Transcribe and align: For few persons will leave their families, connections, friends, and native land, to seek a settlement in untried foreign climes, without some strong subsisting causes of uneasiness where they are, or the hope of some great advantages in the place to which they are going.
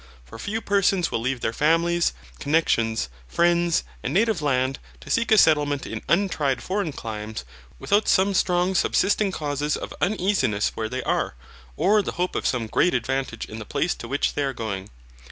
For 0.25 0.39
few 0.39 0.61
persons 0.61 1.11
will 1.11 1.19
leave 1.21 1.41
their 1.41 1.53
families, 1.53 2.13
connections, 2.39 3.07
friends, 3.27 3.83
and 4.01 4.11
native 4.11 4.41
land, 4.41 4.79
to 5.01 5.11
seek 5.11 5.31
a 5.31 5.37
settlement 5.37 5.85
in 5.85 6.01
untried 6.09 6.63
foreign 6.63 6.91
climes, 6.91 7.45
without 7.77 8.07
some 8.07 8.33
strong 8.33 8.73
subsisting 8.73 9.31
causes 9.31 9.77
of 9.77 9.93
uneasiness 10.01 10.71
where 10.73 10.89
they 10.89 11.03
are, 11.03 11.35
or 11.77 12.01
the 12.01 12.13
hope 12.13 12.33
of 12.35 12.47
some 12.47 12.65
great 12.65 12.95
advantages 12.95 13.47
in 13.47 13.59
the 13.59 13.63
place 13.63 13.93
to 13.93 14.07
which 14.07 14.33
they 14.33 14.41
are 14.43 14.53
going. 14.53 14.89